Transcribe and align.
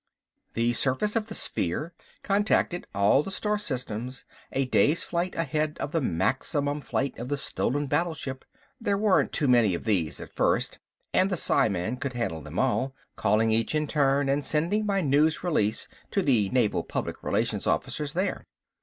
The 0.55 0.73
surface 0.73 1.15
of 1.15 1.27
the 1.27 1.35
sphere 1.35 1.93
contacted 2.23 2.87
all 2.95 3.21
the 3.21 3.29
star 3.29 3.59
systems 3.59 4.25
a 4.51 4.65
days 4.65 5.03
flight 5.03 5.35
ahead 5.35 5.77
of 5.79 5.91
the 5.91 6.01
maximum 6.01 6.81
flight 6.81 7.19
of 7.19 7.27
the 7.27 7.37
stolen 7.37 7.85
battleship. 7.85 8.43
There 8.79 8.97
weren't 8.97 9.31
too 9.31 9.47
many 9.47 9.75
of 9.75 9.83
these 9.83 10.19
at 10.19 10.33
first 10.35 10.79
and 11.13 11.29
the 11.29 11.37
psiman 11.37 11.97
could 12.01 12.13
handle 12.13 12.41
them 12.41 12.57
all, 12.57 12.95
calling 13.15 13.51
each 13.51 13.75
in 13.75 13.85
turn 13.85 14.27
and 14.27 14.43
sending 14.43 14.87
by 14.87 15.01
news 15.01 15.43
releases 15.43 15.87
to 16.09 16.23
the 16.23 16.49
Naval 16.49 16.83
Public 16.83 17.21
Relations 17.21 17.67
officers 17.67 18.13
there. 18.13 18.47